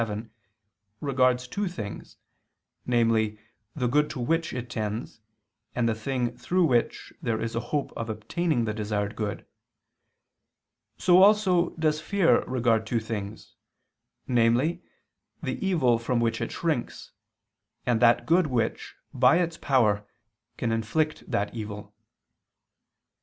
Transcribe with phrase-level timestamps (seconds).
[0.01, 0.31] 7),
[0.99, 2.17] regards two things,
[2.87, 3.37] namely,
[3.75, 5.21] the good to which it tends,
[5.75, 9.45] and the thing through which there is a hope of obtaining the desired good;
[10.97, 13.53] so also does fear regard two things,
[14.27, 14.81] namely,
[15.43, 17.11] the evil from which it shrinks,
[17.85, 20.03] and that good which, by its power,
[20.57, 21.93] can inflict that evil.